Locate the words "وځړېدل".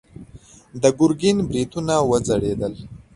2.09-2.73